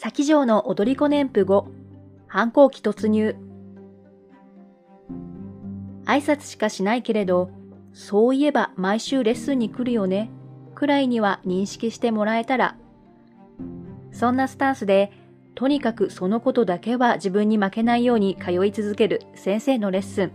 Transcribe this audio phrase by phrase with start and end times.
[0.00, 1.66] 先城の踊り子年譜後、
[2.28, 3.34] 反抗期突入。
[6.04, 7.50] 挨拶しかしないけれど、
[7.92, 10.30] そういえば毎週レッスンに来るよね、
[10.76, 12.76] くらいには認識してもらえたら。
[14.12, 15.10] そんなスタンスで、
[15.56, 20.32] とにかくそのことだけは自分に負けないように通い続ける先生のレッスン。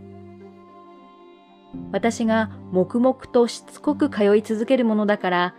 [1.93, 5.55] 私が黙々としつこく通い続けるものだから、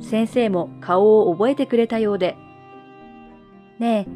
[0.00, 2.36] 先生も顔を覚えてくれたようで、
[3.78, 4.10] ねえ、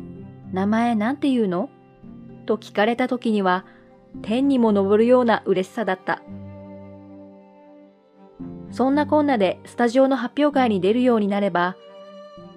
[0.52, 1.68] 名前なんて言うの？
[2.46, 3.64] と聞かれた時には、
[4.22, 6.22] 天にも昇るような嬉しさだった。
[8.70, 11.76] そんなこんなでスタジオの発表会に出るようになれば、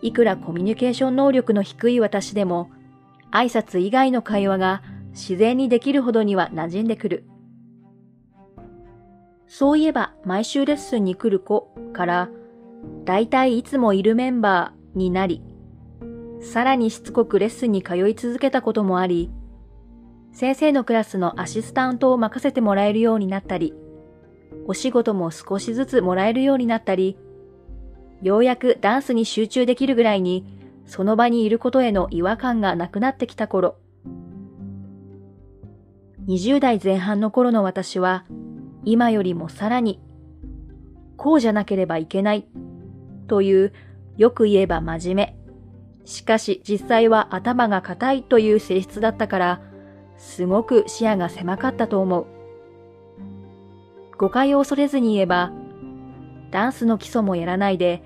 [0.02, 2.71] いくらコミュニケーション能力の低い私でも、
[3.31, 7.25] 挨拶以外の会話が自然にできるほどには馴染んでくる。
[9.47, 12.30] そういえば毎週レッスンに来る子から、
[13.05, 15.44] だいたいいつもいるメンバーになり、
[16.44, 19.31] さらにしつこくレッスンに通い続けたこともあり、
[20.33, 23.73] 先生のクラスのアシスタントを任せてもらえるようになったり、
[24.67, 27.17] お仕事も少しずつもらえるようになったり、
[28.22, 30.45] ようやくダンスに集中できるぐらいに、
[30.85, 33.78] その場にいることへの違和感がなくなってきた頃、
[36.28, 38.25] 20代前半の頃の私は、
[38.85, 40.02] 今よりもさらに、
[41.16, 42.47] こうじゃなければいけない、
[43.28, 43.73] という、
[44.17, 45.42] よく言えば真面目。
[46.06, 49.62] しかし実際は頭が硬いという性質だったから、
[50.18, 52.26] すごく視野が狭かったと思う。
[54.18, 55.52] 誤解を恐れずに言えば、
[56.52, 58.04] ダンスの基礎もやらないで、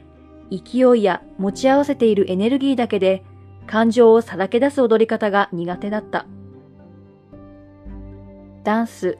[0.49, 3.23] 勢いや持ち合わせているエネルギーだけで
[3.67, 6.25] 感情をさらけ出す踊り方が苦手だった。
[8.63, 9.17] ダンス、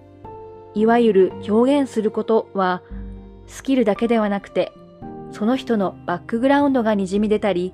[0.74, 2.82] いわゆる表現することは、
[3.46, 4.72] スキルだけではなくて、
[5.32, 7.74] その人のバックグラウンドがにじみ出たり、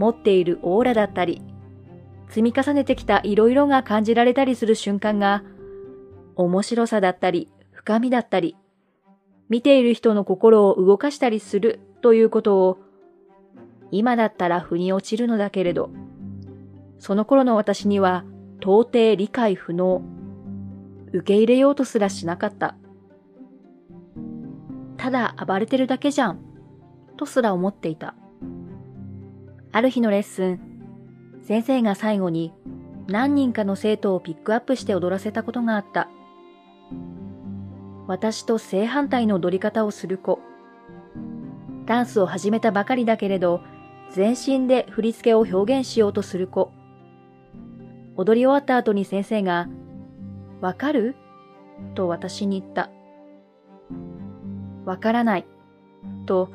[0.00, 1.42] 持っているオーラだったり、
[2.30, 5.44] 積み重ねてきた色々が感じられたりする瞬間が、
[6.36, 8.56] 面白さだったり、深みだったり、
[9.50, 12.78] 見ている人の心を動かしたりするということを、
[13.90, 15.90] 今だったら腑に落ちるのだけれど、
[16.98, 18.24] その頃の私には
[18.60, 20.02] 到底理解不能。
[21.12, 22.74] 受け入れようとすらしなかった。
[24.96, 26.40] ただ暴れてるだけじゃん、
[27.18, 28.14] とすら思っていた。
[29.72, 30.60] ある日のレッスン、
[31.42, 32.52] 先生が最後に
[33.06, 36.08] 何人かの生徒をピックアップして踊らせたことがあった。
[38.08, 40.40] 私と正反対の踊り方をする子。
[41.86, 43.60] ダンスを始めたばかりだけれど、
[44.10, 46.72] 全身で振り付けを表現しようとする子。
[48.16, 49.68] 踊り終わった後に先生が、
[50.60, 51.14] わかる？
[51.94, 52.90] と私に言った。
[54.84, 55.46] わからない。
[56.26, 56.50] と、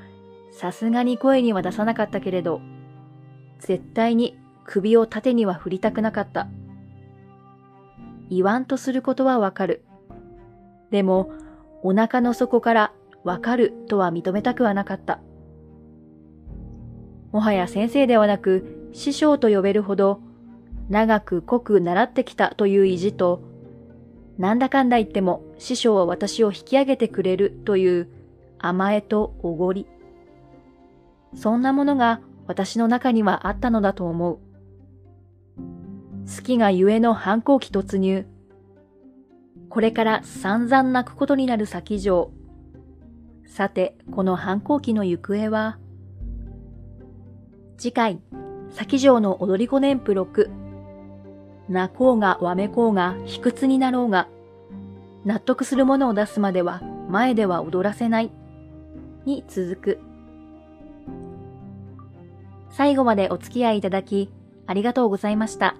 [0.51, 2.59] さすがに声には出さなかったけれど、
[3.65, 6.47] 絶対に首を縦には振りたくなかった。
[8.29, 9.83] 言わんとすることはわかる。
[10.91, 11.31] でも、
[11.81, 12.93] お腹の底から
[13.23, 15.19] わかるとは認めたくはなかった。
[17.31, 20.21] もはや先生ではなく師匠と呼べるほど
[20.89, 23.41] 長く濃く習ってきたという意地と
[24.37, 28.09] なんだかんだ言っても師匠は私を引き上げてくれるという
[28.57, 29.85] 甘えとおごり。
[31.33, 34.39] そんなものが私の中にはあったのだと思う。
[36.35, 38.25] 好きがゆえの反抗期突入。
[39.69, 42.31] これから散々泣くことになる先上。
[43.45, 45.77] さて、この反抗期の行方は、
[47.77, 48.19] 次回、
[48.71, 50.49] 先上の踊り子年譜6。
[51.69, 54.27] 泣こうがわめこうが卑屈になろうが、
[55.25, 58.31] 納得するものを出すまでは前では踊らせない、
[59.25, 59.99] に続く。
[62.75, 64.29] 最後までお付き合いいただき、
[64.67, 65.77] ありがとうございました。